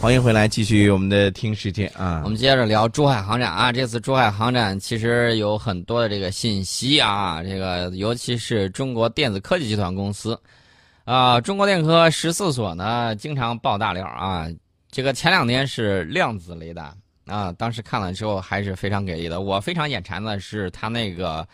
[0.00, 2.22] 欢迎回来，继续我们的听世界啊。
[2.24, 10.40] 我们接着聊珠海航展啊，这次珠海航展其实有很多的这个信息啊，这个尤其是中国电子科技集团公司，
[11.04, 14.48] 啊，中国电科十四所呢经常爆大料啊。
[14.90, 16.96] 这个前两天是量子雷达
[17.26, 19.42] 啊，当时看了之后还是非常给力的。
[19.42, 21.46] 我非常眼馋的是它那个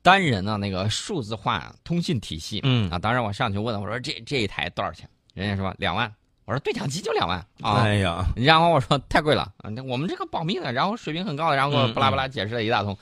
[0.00, 5.06] 单人的那个数字化通信体系，嗯啊，当时我上去问了，我说这这一台多少钱？
[5.34, 6.10] 人家说两万。
[6.50, 7.82] 我说对讲机就两万啊！
[7.82, 9.70] 哎呀，然后我说太贵了啊！
[9.86, 12.98] 我们这个保密的，然后水平很高的，然后巴拉巴拉解释了一大通。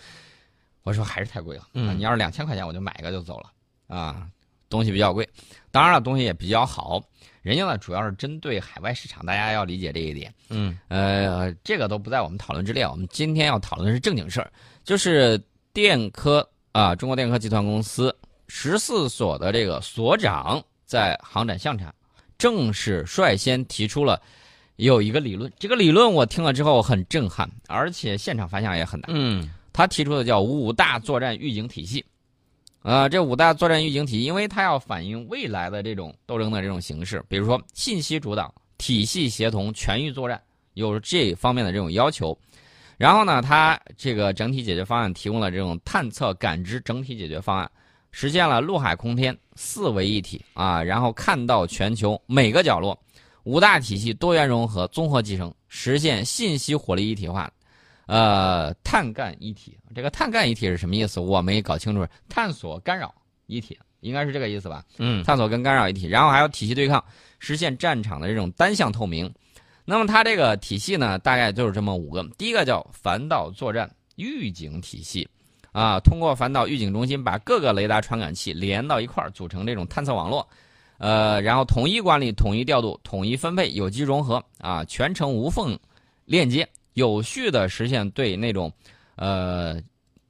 [0.82, 3.50] 我说还是太贵了，嗯你要是两千块钱我就买一个就走了
[3.86, 4.26] 啊！
[4.68, 5.26] 东西比较贵，
[5.70, 7.02] 当然了，东西也比较好。
[7.40, 10.30] 人家呢主要是针对海外市场，大家要理解这一点。
[10.50, 12.86] 嗯呃，这个都不在我们讨论之列。
[12.86, 14.52] 我们今天要讨论的是正经事儿，
[14.84, 15.42] 就是
[15.72, 18.14] 电科啊，中国电科集团公司
[18.46, 21.94] 十四所的这个所长在航展现场。
[22.38, 24.22] 正式率先提出了
[24.76, 29.08] 有一个理论，这个理论我听了之后很震撼，而且现场反响也很大。
[29.12, 32.04] 嗯，他提出的叫五大作战预警体系，
[32.82, 40.40] 啊，这五大作战预警体系，因为它要反映未来的这种斗争的这种形式，比如说信息主导、体系协同、全域作战，
[40.74, 42.38] 有这方面的这种要求。
[42.96, 47.68] 然后呢，它这个整体解决方案提供了这种探测感知整体解决方案。
[48.10, 52.98] 实现了陆海空天四维一体啊，然后看到全球每个角落，
[53.44, 57.50] 五大体系多元融合、综合集成，实现信息火力一体化，
[58.06, 59.76] 呃，碳干一体。
[59.94, 61.20] 这个碳干一体是什么意思？
[61.20, 62.06] 我没搞清楚。
[62.28, 63.14] 探索干扰
[63.46, 64.84] 一体应该是这个意思吧？
[64.98, 67.02] 嗯，探索跟干扰一体，然后还有体系对抗，
[67.38, 69.32] 实现战场的这种单向透明。
[69.84, 72.22] 那么它这个体系呢，大概就是这么五个。
[72.36, 75.28] 第一个叫反导作战预警体系。
[75.72, 80.48] 啊，通过反导预警中心把各个雷达传感器连到一块儿，组成这种探测网络，
[80.98, 85.78] 呃，然后统一管理、统一调度、统一分配、有机融合啊，全程无缝
[86.24, 88.72] 链接，有序的实现对那种
[89.16, 89.80] 呃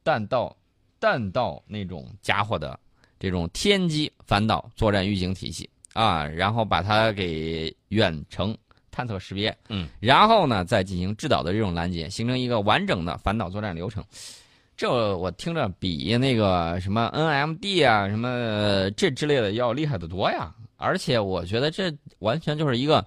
[0.02, 0.54] 弹道
[1.00, 2.78] 弹道那种家伙的
[3.18, 8.56] 这种天基反导作战预警体系啊，然后把它给远程
[8.90, 14.04] 探测识别，嗯，然后呢再进行制导的这种拦截，形成一个完整的反导作战流程。
[14.78, 20.54] 这我听着比那个什么 NMD 啊、什么这之类的要厉害的多呀！
[20.76, 23.04] 而且我觉得这完全就是一个，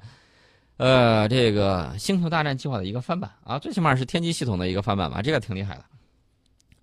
[0.75, 5.85] 呃，这个星球大战计划的一个翻版啊，最起码是天机系统的一个翻版吧，这个挺厉害的。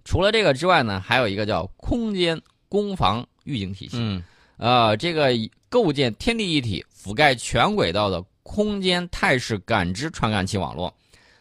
[0.06, 4.24] 除了这个之外呢，还有一个叫空间攻防预警体系，嗯，
[4.56, 5.32] 呃，这个
[5.68, 10.90] 构建天地一体、覆盖全轨道的空间态势感知传感器网络。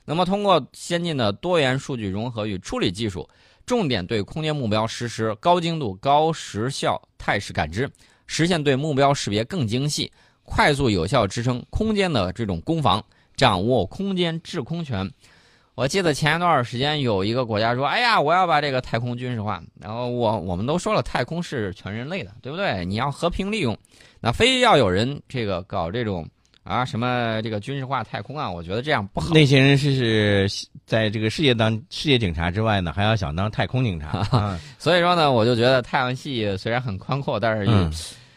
[0.09, 3.27] 那么，通过先进的多元数据融合与处理技术，
[3.65, 7.91] 重点对空间目标实施高精度、高时效态势感知，
[8.25, 10.09] 实现对目标识别更精细、
[10.43, 13.03] 快速有效支撑空间的这种攻防，
[13.35, 15.11] 掌握空间制空权。
[15.75, 22.85] 我记得前一段时间有一个国家说：“哎呀，我要把这个太空军事化。”然后我我们都说了，太空是全人类的，对不对？
[22.85, 23.77] 你要和平利用，
[24.21, 26.25] 那非要有人这个搞这种。
[26.67, 28.51] 啊，什么这个军事化太空啊？
[28.51, 29.33] 我觉得这样不好。
[29.33, 34.17] 那些人是是在这个世界当世界警察之外呢，还要想当太空警察。
[34.37, 37.89] 啊、所以说呢，我就觉得太阳系虽然很宽阔，但是嗯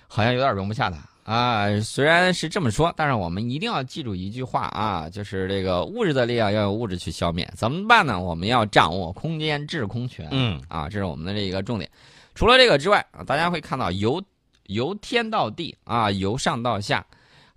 [0.07, 1.69] 好像有点容不下它啊。
[1.81, 7.51] 虽然是这么说，但是我们一定要记住一句话啊，就是这个物质的力量要用物质去消灭。
[7.57, 8.21] 怎么办呢？
[8.21, 10.29] 我们要掌握空间制空权。
[10.31, 11.91] 嗯啊，这是我们的这一个重点。
[12.37, 14.23] 除了这个之外啊，大家会看到由
[14.69, 17.05] 由天到地啊，由上到下。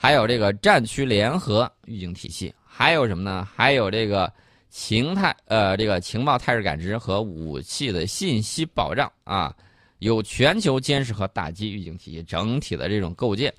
[0.03, 3.47] 还有这个战区联合预警体系，还有什么呢？
[3.56, 4.30] 还有这个
[4.69, 9.56] 情态呃，这个情报态势感知和武器的信息保障啊，
[10.00, 13.53] 有全球监视和打击预警体系整体的这种构建，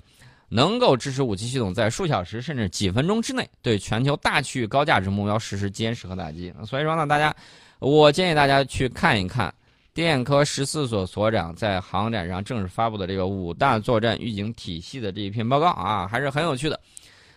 [0.47, 6.53] 能够支持武器系统在数小时甚至几分钟之内对全球大区域高价值目标实施监视和打击。
[6.63, 7.35] 所以说呢，大家，
[7.79, 9.51] 我建议大家去看一看。
[9.95, 16.77] 电科十四所所长在航展上正式发布的这个五大作战预警体系的这一篇报告啊，还是很有趣的。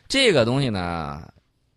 [0.09, 1.23] 这个东西呢，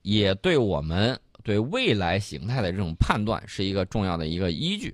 [0.02, 4.92] 也对我们对未来形态的这种判断是一个重要的一个依据。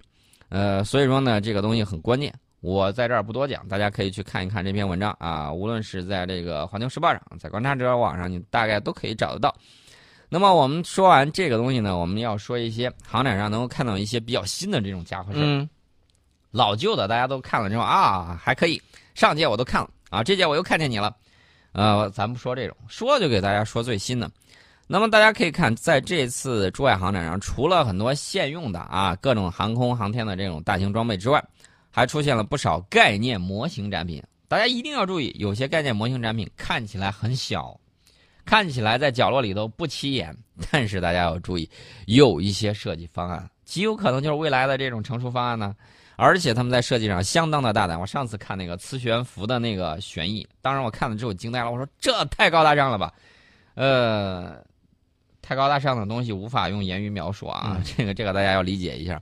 [0.50, 2.33] 呃，所以说呢，这个东西很关键。
[2.60, 5.54] 我在这儿不多讲，大家可以去看一看这篇文章啊。
[5.54, 9.56] 无论是在这个《环球时报》上，在观察者网上，你大概都可以找得到。
[10.28, 15.69] 那么我们说完这个东西呢，我们要说一些航展上能够看到一些比较新的这种家伙事儿。
[16.57, 18.81] 老旧的大家都看了之后啊，还可以。
[19.13, 21.15] 上届我都看了啊，这届我又看见你了。
[21.74, 24.30] 呃，咱不说这种，说就给大家说最新的。
[24.88, 31.44] 那么大家可以看，在这次珠海航展上，除了很多现用的啊各种航空航天的这种大型装备之外，
[31.92, 34.24] 还出现了不少概念模型展品。
[34.48, 37.80] 大家一定要注意，有些概念模型展品看起来很小，
[38.45, 40.36] 看起来在角落里头不起眼，
[40.71, 41.69] 但是大家要注意，
[42.06, 45.75] 有一些设计方案极有可能就是未来的这种成熟方案呢。
[46.18, 47.98] 而且他们在设计上相当的大胆。
[47.98, 53.14] 我上次看那个磁悬浮的那个旋翼，当然我看了之后惊呆了，我说这太高大上了吧，
[53.75, 54.62] 呃，
[55.42, 59.22] 太高大上的东西无法用言语描述啊，这个这个大家要理解一下。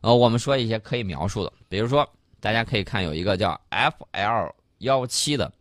[0.00, 2.08] 呃，我们说一些可以描述的，比如说
[2.40, 5.52] 大家可以看有一个叫 FL 幺七的。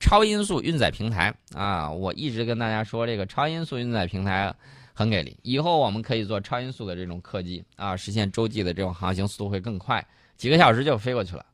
[0.00, 4.52] 超音速运载平台啊，我一直跟大家说，这个超音速运载平台
[4.92, 5.34] 很给力。
[5.42, 11.44] 以后我们可以做超音速的这种客机啊，实现洲际的这种航行速度会更快，几个小时就飞过去了，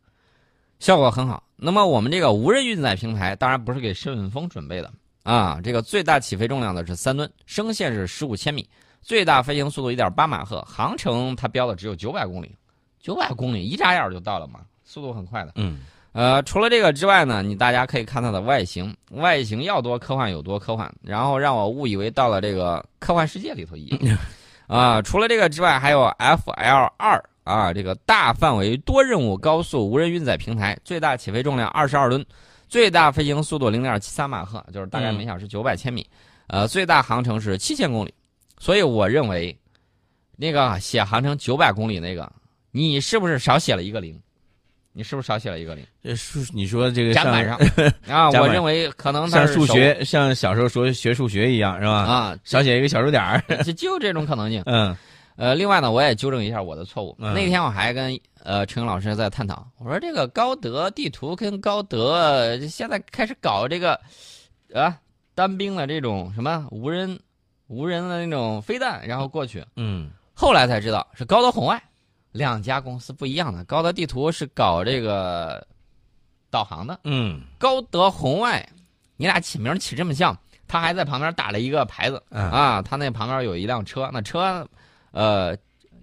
[0.78, 1.42] 效果很好。
[1.56, 4.90] 那么我们这个无人运载平台，当然不是给顺风准备的
[5.22, 5.60] 啊。
[5.62, 8.68] 这个最大起飞重量的是三吨，升限是十五千米，
[9.02, 12.56] 最大飞行速度一点八马赫，航程它标的只有九百公里，
[13.00, 15.52] 九百公里一眨眼就到了嘛，速度很快的。
[15.56, 15.80] 嗯。
[16.12, 24.18] 呃，除了这个之外呢，你大家可以看它的外形，外形要多科幻有多科幻，然后让我误以为到了这个科幻世界里头一样。
[24.66, 32.24] 啊，除了这个之外，还有 FL 二啊，这个大范围多任务高速无人运载平台，最大起飞重量二十二吨，
[32.68, 36.06] 最大飞行速度零点七三马赫，就是大概每小时九百千米，
[36.46, 38.14] 呃，最大航程是七千公里。
[38.58, 39.58] 所以我认为，
[40.36, 42.30] 那个写航程九百公里那个，
[42.70, 44.20] 你是不是少写了一个零？
[44.92, 45.86] 你是不是少写了一个零？
[46.02, 47.56] 这数你说这个甲板上
[48.08, 51.92] 啊，我认为可能像数学，像小时候说学数学一样，是吧？
[51.92, 54.62] 啊，少写一个小数点儿，就就这种可能性。
[54.66, 54.94] 嗯，
[55.40, 57.16] 呃，另外呢，我也纠正一下我的错误。
[57.18, 63.98] 那天我还跟呃陈勇老师在探讨，我说这个高德地图跟高德现在开始搞这个
[64.74, 64.98] 啊
[65.34, 67.18] 单兵的这种什么无人
[67.68, 69.64] 无人的那种飞弹，然后过去。
[69.76, 71.82] 嗯，后来才知道是高德红外。
[72.32, 75.66] 两家公司不一样的，高德地图是搞这个
[76.50, 78.64] 导航的，嗯，高德红外，
[79.16, 80.36] 你俩起名起这么像，
[80.68, 84.64] 他还在旁边打了一个牌子，啊，他那旁边有一辆车，那车，
[85.12, 85.56] 呃，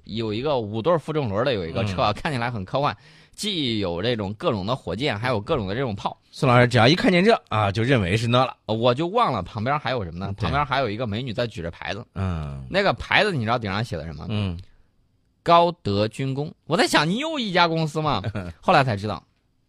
[0.04, 2.96] 有一个五对负重轮的有一个车，看起来很科幻，
[3.36, 6.18] 既有这种各种的火箭，还有各种的这种炮。
[6.32, 10.34] 宋老师只要一看见这啊，就认为是那了，我就忘了旁边还有什么呢？
[10.38, 14.26] 旁边还有一个美女在举着牌子，嗯，那个牌子你知道顶上写的什么？
[14.30, 14.58] 嗯。
[15.44, 18.22] 高德军工，我在想，你又一家公司吗？
[18.60, 19.24] 后来才知道，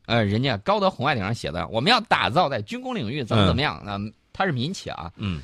[0.07, 5.13] 呃，人家高德红外顶上写的，我们要打造在军工领域怎么怎么样，嗯，它是民企啊。
[5.15, 5.41] 嗯，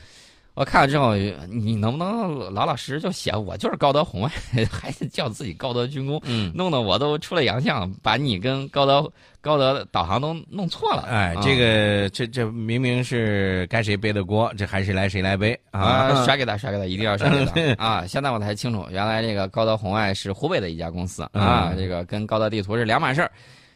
[0.55, 1.15] 我看了之后，
[1.49, 4.31] 你能不能老老实实就写我就是高德红外，
[4.71, 6.21] 还是叫自己高德军工？
[6.25, 9.11] 嗯，弄得我都出了洋相，把你跟高德。
[9.41, 16.15] 高德导航都弄错了，哎，这个这这明明是该谁背的锅，这还是来谁来背啊？
[16.25, 18.06] 甩给他，甩给他，一定要甩给他 啊！
[18.06, 23.31] 现在我才清楚，原来这个高德红外是湖北的一家公司啊，这个跟高德地图是两码事儿。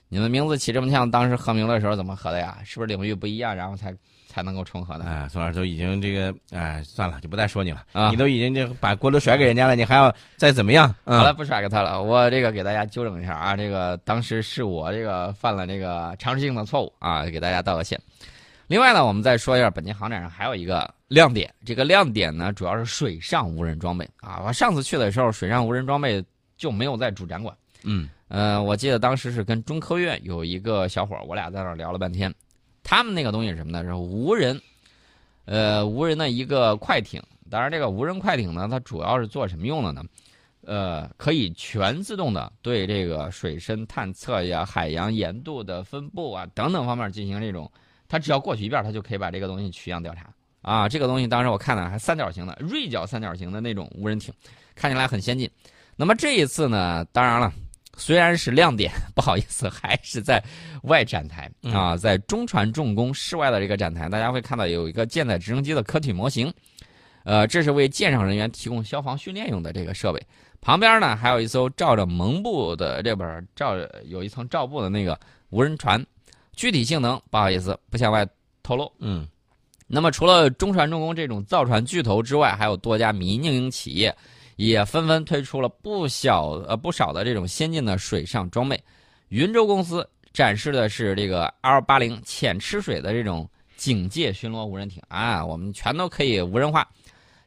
[0.08, 2.58] 你们名字起这么像，当时合名的时候怎么合的呀？
[2.64, 3.94] 是不是领域不一样，然后才？
[4.30, 5.06] 才能够重合的。
[5.06, 7.82] 哎，宋老师都已经这个，哎，算了，就不再说你了。
[7.92, 10.94] 啊，你都已经就把锅都甩给人家了，你还要再怎么样？
[11.06, 12.00] 好了，不甩给他了。
[12.00, 17.98] 我这个给大家纠正一下啊，这个当时是我这个犯了这个常识性的错误啊，给大家道个歉。
[18.66, 24.42] 另外呢，我们再说一下，本届航展上还有一个亮点，这个亮点呢主要是水上无人装备啊。
[24.44, 26.22] 我上次去的时候，水上无人装备
[26.58, 27.56] 就没有在主展馆。
[27.82, 32.32] 嗯，呃，我记得当时是跟中科院有一个小伙儿，我俩在那儿聊了半天。
[32.82, 33.82] 他们那个东西是什么呢？
[33.82, 34.60] 是无人，
[35.46, 37.22] 呃，无人的一个快艇。
[37.50, 40.02] 当然，这个无人快艇呢，它主要是做什么用的呢？
[40.66, 47.70] 呃，可以全自动的对这个水深探测呀、海洋盐度的分布啊等等方面进行这种，
[48.06, 50.30] 它只要过去一遍，它就可以把这个东西取样调查。
[50.60, 54.34] 啊，这个东西当时我看了，还三角形的锐角三角形的那种无人艇，
[54.74, 55.50] 看起来很先进。
[55.96, 57.50] 那么这一次呢，当然了。
[57.98, 60.42] 虽然是亮点，不好意思，还是在
[60.84, 66.50] 外展台啊，在中船重工室外的这个展台，大家会看到有一个舰载直升机的客体模型，
[67.24, 70.22] 呃，这是为舰上人员提供消防训练用的这个设备。
[70.60, 75.18] 旁边呢，还有一艘罩着蒙布的这本罩有一层罩布的那个
[75.50, 76.04] 无人船，
[76.54, 78.26] 具体性能不好意思不向外
[78.62, 78.90] 透露。
[79.00, 79.26] 嗯，
[79.86, 84.14] 那么除了中船重工这种造船巨头之外，还有多家民营企业。
[84.58, 88.82] 也纷纷推出了不小呃不少的这种先进的水上装备。
[89.28, 96.88] 云州公司展示的是这个 L 八零浅吃水的这种警戒巡逻无人艇啊，我们全都可以无人化。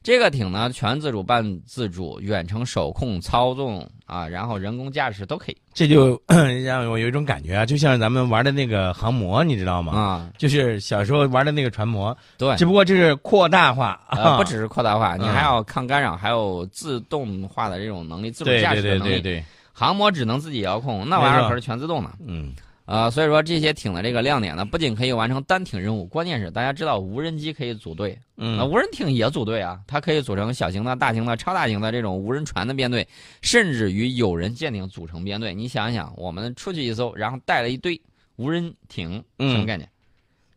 [0.04, 5.58] 这个艇呢，全自主、半自主、远程手控操纵啊，然后人工驾驶都可以。
[5.74, 6.20] 这就
[6.66, 9.94] 让我有一种感觉啊，就像咱们玩的那个航模，你知道吗？
[9.94, 12.16] 啊，就是小时候玩的那个船模。
[12.38, 14.02] 对，只不过这是扩大化，
[14.38, 19.02] 不只是扩大化，你还要抗干扰，还有自动化的这种能力，自主驾驶的能力。
[19.02, 19.46] 对对对对对。
[19.72, 22.10] 航模只能自己遥控，那玩意儿可是全自动的。
[22.26, 22.54] 嗯。
[22.92, 33.08] 啊，所以说这些艇的这个亮点呢，不仅可以完成单艇任务，关键是大家知道无人机可以组队，嗯那无人艇也组队啊，它可以组成小型的、大型的、超大型的这种无人船的编队，
[33.42, 35.56] 甚至与有人舰艇组成编队。
[35.56, 37.98] 你想一想，我们出去一艘，然后带了一堆
[38.36, 39.88] 无人艇，嗯什么概念？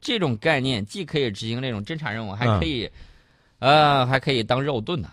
[0.00, 2.91] 这种概念既可以执行这种侦察任务，还可以，
[3.61, 5.09] 呃，还可以当肉盾呢。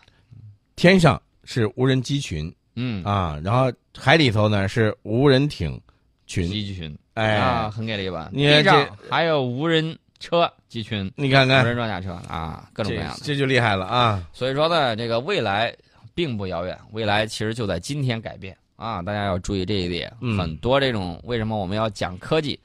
[0.76, 5.80] 天上是无人机群嗯，啊，然后海里头呢是无人艇
[6.26, 8.30] 群，机群哎，啊，很给力吧？
[8.32, 13.18] 你看这还有无人车集群、你看看无人装甲车啊，各种各样的。
[13.20, 14.24] 这这就厉害了啊！
[14.32, 15.76] 所以说呢，这个未来
[16.16, 19.02] 并不遥远，未来其实就在今天改变啊！
[19.02, 20.12] 大家要注意这一点。
[20.22, 22.60] 嗯很多这种为什么我们要讲科技？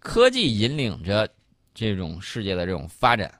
[0.00, 1.28] 科技引领着
[1.74, 3.32] 这种世界的这种发展，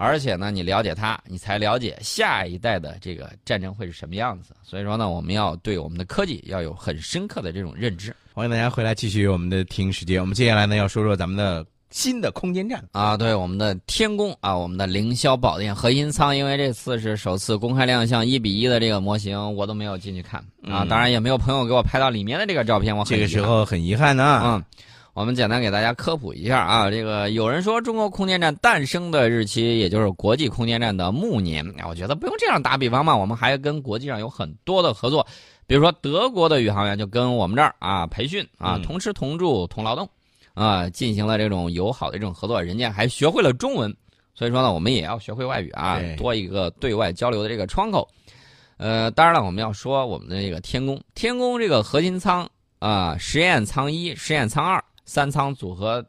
[0.00, 4.54] 而且呢，你了解它，你才了解下一代的这个战争会是什么样子。
[4.62, 8.14] 所以说呢，我们要对我们的科技要有很深刻的这种认知。
[8.32, 10.20] 欢迎大家回来继续我们的听时间。
[10.20, 12.84] 我们接下来呢要说说咱们的新的空间站。
[12.92, 24.64] 啊，对我们的天宫啊，我们的凌霄宝殿核心舱，因为这次是首次公开亮相一比一的这个模型，我都没有进去看啊，嗯当然也没有朋友给我拍到里面的这个照片，我很这个时候很遗憾呢、嗯，
[25.18, 35.26] 我们简单给大家科普一下啊，这个有人说中国空间站诞生的日期，也就是国际空间站的暮年，啊我觉得不用这样打比方嘛，我们还跟国际上有很多的合作，
[35.66, 38.82] 比如说德国的宇航员就跟我们这儿啊培训啊，嗯。
[38.82, 40.08] 同吃同住同劳动，
[40.54, 43.92] 啊，进行了这种友好的这种合作，人家还学会了中文，
[44.36, 48.06] 所以说呢，我们也要学会外语啊，多一个对外交流的这个窗口。
[48.76, 52.48] 呃，当然了，我们要说我们的这个天宫，天宫这个核心舱
[52.78, 56.04] 啊、实验舱一、实验舱二三舱组合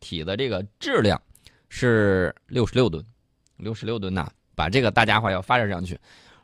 [0.00, 1.20] 体的这个质量
[1.68, 3.02] 是六十六吨，
[3.56, 5.96] 六十六吨呐，把这个大家伙要发射上去，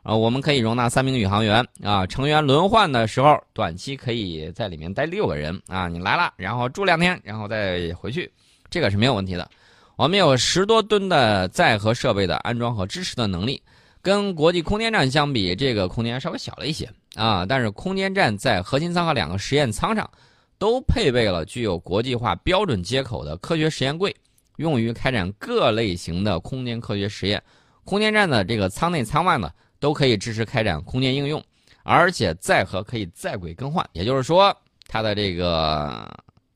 [0.03, 8.31] 啊、我们可以容纳三名宇航员啊，成员轮换的时候，短期可以在里面待六个人啊，你来了，然后住两天，然后再回去，
[8.69, 9.49] 这个是没有问题的。
[9.97, 13.61] 我们有十多吨的载荷设备的安装和支持的能力，
[14.01, 17.45] 跟国际空间站相比，这个空间稍微小了一些啊。
[17.45, 20.09] 但是空间站在核心舱和两个实验舱上，
[20.57, 24.15] 都配备了具有国际化标准接口的科学实验柜，
[24.57, 27.41] 用于开展各类型的空间科学实验。
[27.83, 29.49] 空间站的这个舱内舱外呢，
[29.79, 31.41] 都可以支持开展空间应用，
[31.83, 34.55] 而且载荷可以在轨更换，也就是说，
[34.87, 36.05] 它的这个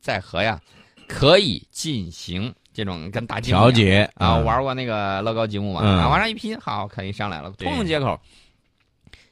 [0.02, 0.60] 载荷呀，
[1.08, 8.20] 可以进行这种跟大调节啊，嗯玩过那个乐高积木嘛，往上一拼，好，可以上来了，通用接口。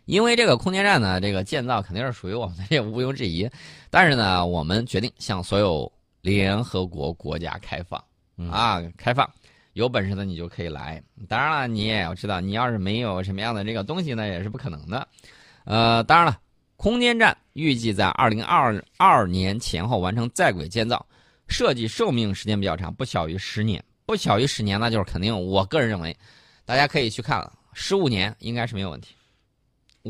[0.09, 3.47] 因为这个空间站呢，这个建造肯定是属于我们的，这毋庸置疑。
[3.91, 8.03] 但是呢，我们决定向所有联合国国家开放
[8.35, 9.29] 嗯啊，开放，
[9.73, 10.99] 有本事的你就可以来。
[11.27, 15.07] 当然了，你也要知道，你要是没有什么样的这个东西呢，也是不可能的。
[15.65, 16.39] 呃，当然了，
[16.75, 21.05] 空间站预计在二零二二年前后完成在轨建造，
[21.47, 23.83] 设计寿命时间比较长，不小于十年。
[24.07, 25.39] 不小于十年，那就是肯定。
[25.39, 26.17] 我个人认为，
[26.65, 29.13] 大家可以去看了，十五年应该是没有问题。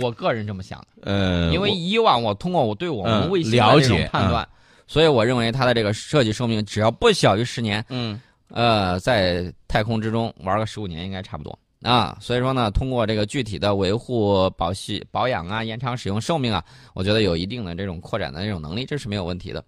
[0.01, 4.47] 我个人这么想的，呃，因为以往我通过我对我们嗯卫星的判断，
[4.87, 12.17] 所以我认为它的这个设计寿命只要不小于十年，嗯呃，在太空之中玩个十五年应该差不多啊。
[12.19, 16.63] 所以说呢，通过这个具体的维护、保系、保养啊，延长使用寿命啊，
[16.93, 19.63] 我觉得有一定的这种扩展的这种能力，这是没有问题的。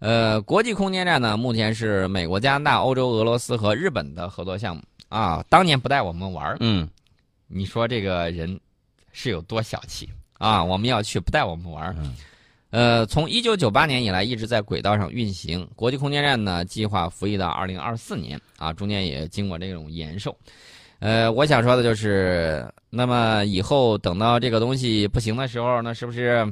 [0.00, 5.44] 呃，国际空间站呢，目前是美国、加拿大、欧洲、俄罗斯和日本的合作项目啊。
[5.48, 6.88] 当年不带我们玩儿，嗯
[7.48, 8.60] 你说这个人
[9.20, 10.62] 是有多小气啊？
[10.62, 11.96] 我们要去不带我们玩儿。
[11.98, 12.14] 嗯
[12.70, 15.66] 呃，从一九九八年以来一直在轨道上运行。
[15.74, 20.36] 国际空间站呢，计划服役到二零二四年啊，中间也经过这种延寿。
[21.00, 26.46] 呃，我想说的就是，那么以后等到这个东西不行的时候，那是不是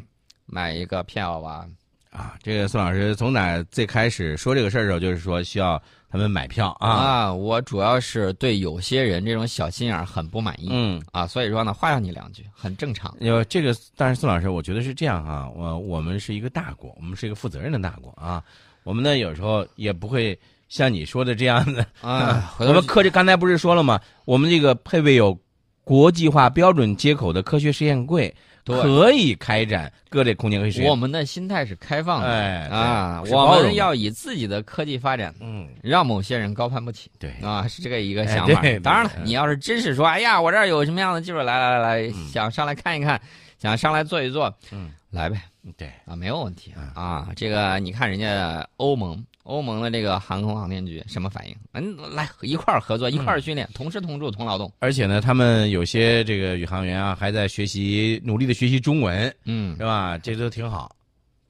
[0.47, 1.69] 买一个票吧？
[2.11, 5.81] 啊，这个宋老师从哪最开始说这个事儿的时候，就是说需要
[6.17, 11.03] 他们买票啊，啊我主要是对有些人这种小心眼儿很不满意、嗯。
[11.13, 13.15] 啊，所以说呢，话上你两句，很正常。
[13.21, 18.43] 有这个，但是宋老师，我觉得是这样啊，我我们是一个大国，我们是一个负责任的大国啊，
[18.83, 24.01] 我们呢有时候也不会像你说的这样的，啊， 我们科技刚才不是说了吗？
[24.25, 25.39] 我们这个配备有
[25.85, 28.35] 国际化标准接口的科学实验柜，对
[28.67, 30.89] 可以开展各类空间科学。
[30.89, 32.29] 我们的心态是开放的、
[32.69, 37.11] 啊，我们要以自己的科技发展，嗯，让某些人高攀不起。
[37.19, 38.63] 对，啊，是这个一个哎想法。
[38.83, 42.29] 当然了，嗯你要是真是说，哎呀，我这儿有什么样的技术，来来来来，嗯。
[42.29, 43.21] 想上来看一看，
[43.59, 45.41] 想上来坐一坐，嗯，来呗。
[45.77, 46.89] 对，啊，没有问题嗯。
[46.95, 47.29] 啊。
[47.37, 51.57] 这个你看人家欧盟，欧盟的这个航空航天局什么反应？
[51.73, 54.71] 嗯，来一块儿合作，一块儿训练，同吃同住同劳动。
[54.81, 60.19] 而且呢，他们有些这个宇航员啊，还在学习，努力的学习中文，嗯是，吧？
[60.19, 60.95] 这都挺好。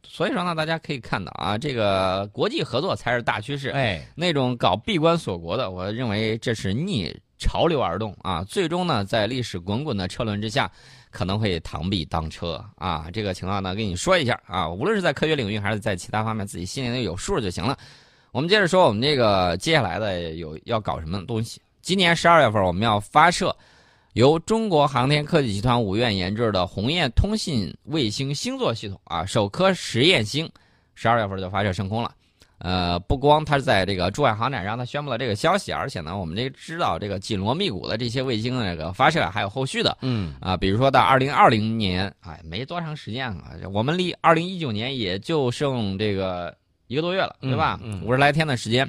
[0.02, 3.70] 所以说呢，大家可以看到啊，这个国际合作才是大趋势。
[3.70, 10.70] 哎，那种搞闭关锁国的，我认为这是逆潮流而动啊，最终呢，在历史滚滚的车轮之下，
[11.16, 13.06] 可能会螳臂当车啊。
[13.10, 17.74] 这个情况呢，跟你说一下啊，无论是在科学领域还是在其他方面，自己心里有数就行了。
[18.32, 21.58] 我们接着说，我们这个接下来的有要搞什么东西？
[21.80, 23.56] 今年十二月份，我们要发射
[24.12, 30.46] 由中国航天科技集团五院研制的鸿雁通信卫星星座系统啊，首颗实验星，
[30.94, 32.12] 十二月份就发射升空了。
[32.58, 39.96] 呃，不光他是在这个珠海航展上他宣布了这个消息，而且呢，我们这个知道这个紧锣密鼓的这些卫星的这个发射还有后续的。
[40.02, 46.56] 嗯啊，比如说到二零二零年，哎，没多长时间啊，我们离二零一九年也就剩这个。
[46.88, 47.80] 一个多月了，对吧？
[48.04, 48.88] 五十来天的时间，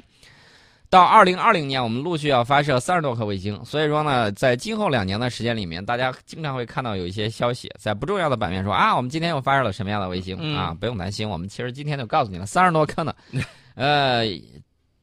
[0.90, 3.62] 到二零二零年，我们陆续要发射三十多颗卫星。
[3.64, 10.74] 所以说呢，在今后两年的时间里面，大家经常会看到有一些消息在不重要的版面说啊，我们今天又发射了什么样的卫星啊？
[10.80, 13.14] 不用担心，我们其实今天就告诉你了，三十多颗呢。
[13.76, 14.24] 呃，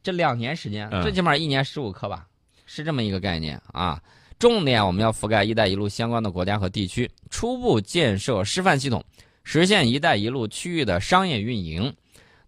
[0.01, 2.25] 这两年时间，最起码一年十五颗吧，
[2.65, 4.01] 是这么一个概念啊。
[4.39, 9.01] 重点我们要覆盖“一带一路”相关的国家和地区，初步建设示范系统，
[9.44, 11.94] 实现“一带一路”区域的商业运营。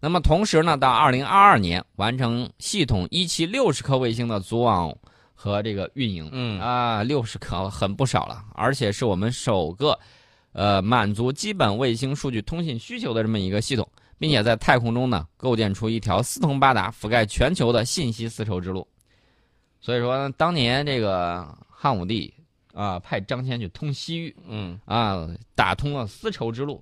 [0.00, 4.96] 那么同时呢，到二零二二年完成系统一期六十颗卫星的组网
[5.34, 9.98] 和这个运营，嗯啊，六十颗很不少了，而且是我们首个，
[10.52, 13.88] 呃，满足基本卫星数据通信需求的这么一个系统，
[14.18, 18.86] 并且在太空中呢构建出一条四通八达、覆盖全球的信息丝绸之路。
[19.80, 22.32] 所以说，当年这个汉武帝
[22.72, 26.80] 啊派张骞去通西域，嗯啊，打通了丝绸之路。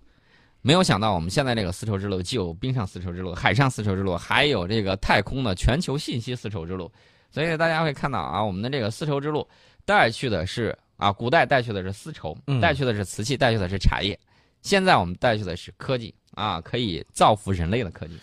[0.67, 6.91] 没有想到，我们现在这个丝绸之路既有冰上丝绸之路、海上丝绸之路，还有这个太空的全球信息丝绸之路。
[7.31, 9.47] 所以大家会看到啊，我们的这个丝绸之路
[9.85, 14.19] 带去的是啊，古代带去的是丝绸，带去的是瓷器，带去的是茶叶。
[14.61, 18.19] 现在我们带去的是科技啊，可以造福人类的科技。